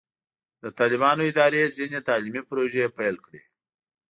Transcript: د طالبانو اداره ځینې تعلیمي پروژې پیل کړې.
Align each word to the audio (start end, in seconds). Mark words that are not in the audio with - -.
د 0.63 0.65
طالبانو 0.79 1.21
اداره 1.31 1.73
ځینې 1.77 1.99
تعلیمي 2.07 2.41
پروژې 2.49 2.85
پیل 2.97 3.15
کړې. 3.25 3.41